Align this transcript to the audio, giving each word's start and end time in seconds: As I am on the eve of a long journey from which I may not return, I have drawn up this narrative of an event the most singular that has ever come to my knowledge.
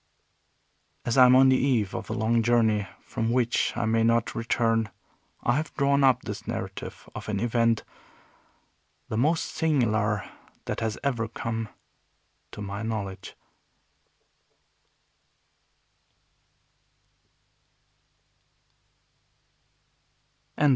As 1.05 1.15
I 1.15 1.27
am 1.27 1.35
on 1.35 1.49
the 1.49 1.57
eve 1.57 1.93
of 1.93 2.09
a 2.09 2.13
long 2.13 2.41
journey 2.41 2.87
from 3.05 3.29
which 3.31 3.71
I 3.77 3.85
may 3.85 4.01
not 4.03 4.33
return, 4.33 4.89
I 5.43 5.55
have 5.57 5.71
drawn 5.75 6.03
up 6.03 6.23
this 6.23 6.47
narrative 6.47 7.07
of 7.13 7.29
an 7.29 7.39
event 7.39 7.83
the 9.09 9.17
most 9.17 9.45
singular 9.51 10.27
that 10.65 10.79
has 10.79 10.97
ever 11.03 11.27
come 11.27 11.69
to 12.49 12.63
my 12.63 12.81
knowledge. 12.81 13.35